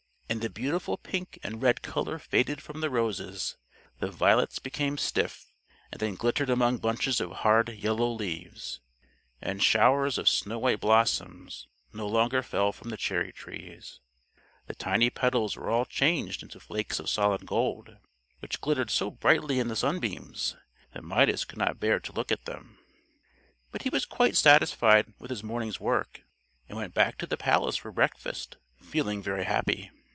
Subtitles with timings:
[0.33, 3.57] And the beautiful pink and red color faded from the roses:
[3.99, 5.51] the violets became stiff,
[5.91, 8.79] and then glittered among bunches of hard yellow leaves:
[9.41, 13.99] and showers of snow white blossoms no longer fell from the cherry trees;
[14.67, 17.97] the tiny petals were all changed into flakes of solid gold,
[18.39, 20.55] which glittered so brightly in the sunbeams
[20.93, 22.77] that Midas could not bear to look at them.
[23.69, 26.23] But he was quite satisfied with his morning's work,
[26.69, 29.91] and went back to the palace for breakfast feeling very happy.